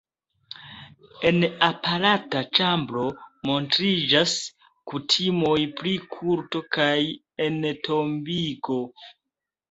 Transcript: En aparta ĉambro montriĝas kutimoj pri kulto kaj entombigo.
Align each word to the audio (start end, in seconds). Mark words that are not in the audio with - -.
En 1.29 1.35
aparta 1.65 2.39
ĉambro 2.59 3.03
montriĝas 3.49 4.33
kutimoj 4.93 5.57
pri 5.81 5.93
kulto 6.15 6.61
kaj 6.79 6.95
entombigo. 7.49 8.79